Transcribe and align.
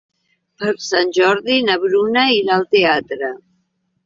Per 0.61 0.71
Sant 0.85 1.13
Jordi 1.17 1.57
na 1.67 1.75
Bruna 1.85 2.25
irà 2.39 2.57
al 2.57 2.67
teatre. 2.73 3.31